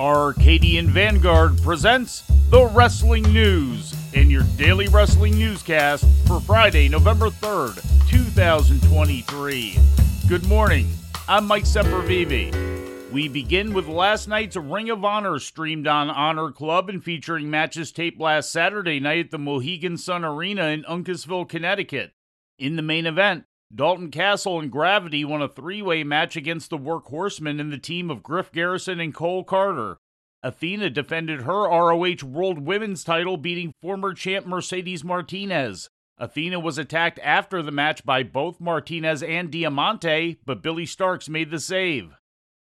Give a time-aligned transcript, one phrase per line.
[0.00, 8.08] Arcadian Vanguard presents the Wrestling News in your daily wrestling newscast for Friday, November 3rd,
[8.08, 9.78] 2023.
[10.26, 10.88] Good morning.
[11.28, 13.12] I'm Mike Sempervive.
[13.12, 17.92] We begin with last night's Ring of Honor streamed on Honor Club and featuring matches
[17.92, 22.12] taped last Saturday night at the Mohegan Sun Arena in Uncasville, Connecticut.
[22.58, 26.78] In the main event, Dalton Castle and Gravity won a three way match against the
[26.78, 29.96] Workhorsemen and the team of Griff Garrison and Cole Carter.
[30.42, 35.88] Athena defended her ROH World Women's title, beating former champ Mercedes Martinez.
[36.18, 41.50] Athena was attacked after the match by both Martinez and Diamante, but Billie Starkz made
[41.50, 42.16] the save.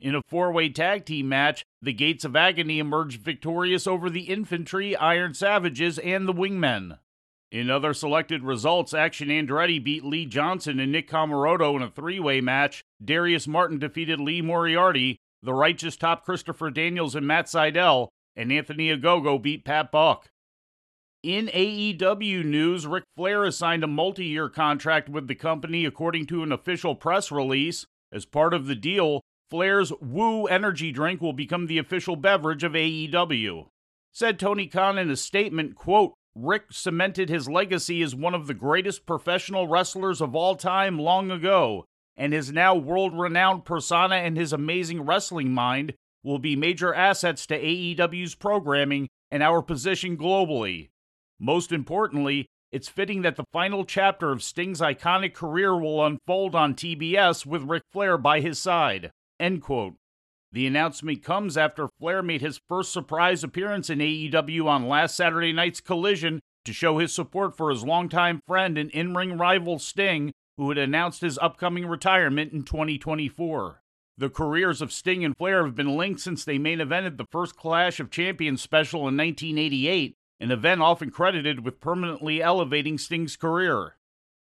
[0.00, 4.22] In a four way tag team match, the Gates of Agony emerged victorious over the
[4.22, 6.98] Infantry, Iron Savages, and the Wingmen.
[7.50, 12.20] In other selected results, Action Andretti beat Lee Johnson and Nick Comoroto in a three
[12.20, 12.82] way match.
[13.02, 15.16] Darius Martin defeated Lee Moriarty.
[15.42, 18.08] The Righteous top Christopher Daniels and Matt Sydal.
[18.36, 20.28] And Anthony Ogogo beat Pat Buck.
[21.22, 26.26] In AEW news, Ric Flair has signed a multi year contract with the company, according
[26.26, 27.86] to an official press release.
[28.12, 32.72] As part of the deal, Flair's Woo energy drink will become the official beverage of
[32.72, 33.66] AEW.
[34.12, 38.54] Said Tony Khan in a statement, quote, Ric cemented his legacy as one of the
[38.54, 41.84] greatest professional wrestlers of all time long ago,
[42.16, 47.44] and his now world renowned persona and his amazing wrestling mind will be major assets
[47.46, 50.90] to AEW's programming and our position globally.
[51.40, 56.74] Most importantly, it's fitting that the final chapter of Sting's iconic career will unfold on
[56.74, 59.10] TBS with Ric Flair by his side.
[59.40, 59.94] End quote.
[60.50, 65.52] The announcement comes after Flair made his first surprise appearance in AEW on last Saturday
[65.52, 70.32] night's Collision to show his support for his longtime friend and in ring rival Sting,
[70.56, 73.82] who had announced his upcoming retirement in 2024.
[74.16, 77.54] The careers of Sting and Flair have been linked since they main evented the first
[77.54, 83.97] Clash of Champions special in 1988, an event often credited with permanently elevating Sting's career.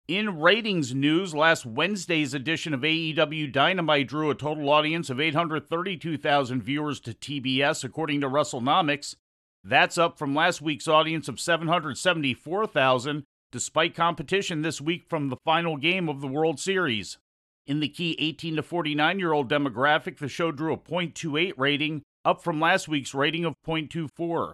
[0.08, 6.62] In ratings news, last Wednesday's edition of AEW Dynamite drew a total audience of 832,000
[6.62, 9.16] viewers to TBS, according to WrestleNomics.
[9.64, 15.76] That's up from last week's audience of 774,000, despite competition this week from the final
[15.76, 17.18] game of the World Series.
[17.66, 22.04] In the key 18 to 49 year old demographic, the show drew a .28 rating,
[22.24, 24.54] up from last week's rating of .24.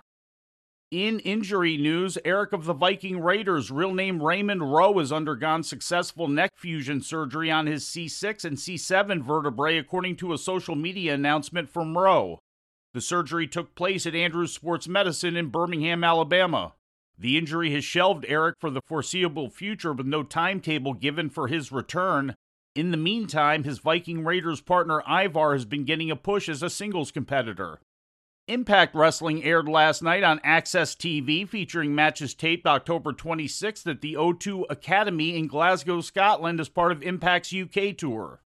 [0.92, 6.28] In injury news, Erik of the Viking Raiders, real name Raymond Rowe, has undergone successful
[6.28, 11.70] neck fusion surgery on his C6 and C7 vertebrae, according to a social media announcement
[11.70, 12.40] from Rowe.
[12.94, 16.74] The surgery took place at Andrews Sports Medicine in Birmingham, Alabama.
[17.18, 21.72] The injury has shelved Erik for the foreseeable future with no timetable given for his
[21.72, 22.36] return.
[22.76, 26.70] In the meantime, his Viking Raiders partner Ivar has been getting a push as a
[26.70, 27.80] singles competitor.
[28.52, 34.16] Impact Wrestling aired last night on AXS TV, featuring matches taped October 26th at the
[34.16, 38.42] O2 Academy in Glasgow, Scotland, as part of Impact's UK tour.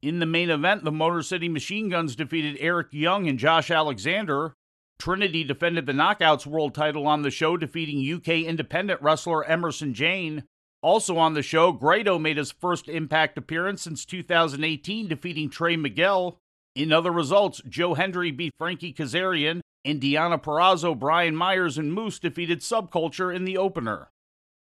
[0.00, 4.54] In the main event, the Motor City Machine Guns defeated Eric Young and Josh Alexander.
[4.98, 10.44] Trinity defended the Knockouts World title on the show, defeating UK independent wrestler Emersyn Jayne.
[10.80, 16.40] Also on the show, Grado made his first Impact appearance since 2018, defeating Trey Miguel.
[16.74, 22.60] In other results, Joe Hendry beat Frankie Kazarian, Indiana Deonna Brian Myers, and Moose defeated
[22.60, 24.10] Subculture in the opener.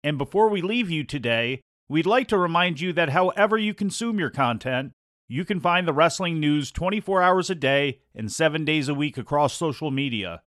[0.05, 4.19] And before we leave you today, we'd like to remind you that however you consume
[4.19, 4.93] your content,
[5.29, 9.19] you can find the wrestling news 24 hours a day and 7 days a week
[9.19, 10.43] across social media.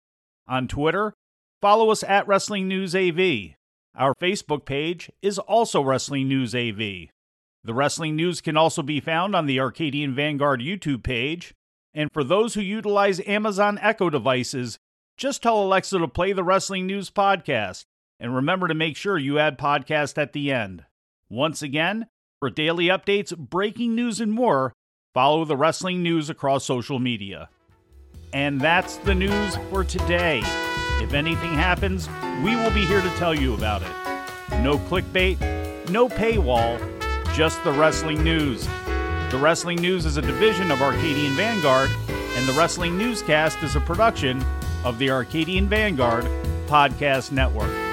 [0.48, 1.14] On Twitter,
[1.62, 3.56] follow us at Wrestling News AV.
[3.98, 7.10] Our Facebook page is also Wrestling News AV.
[7.66, 11.56] The wrestling news can also be found on the Arcadian Vanguard YouTube page.
[11.96, 14.78] And for those who utilize Amazon Echo devices,
[15.18, 17.86] just tell Alexa to play the Wrestling News podcast.
[18.20, 20.86] And remember to make sure you add podcast at the end.
[21.28, 22.06] Once again,
[22.40, 24.72] for daily updates, breaking news, and more,
[25.16, 27.50] follow the wrestling news across social media.
[28.32, 30.44] And that's the news for today.
[31.02, 32.08] If anything happens,
[32.44, 34.62] we will be here to tell you about it.
[34.62, 36.95] No clickbait, no paywall
[37.36, 38.66] just the wrestling news.
[39.30, 43.82] The Wrestling News is a division of Arcadian Vanguard, and the Wrestling Newscast is a
[43.82, 44.42] production
[44.86, 46.24] of the Arcadian Vanguard
[46.68, 47.85] Podcast Network.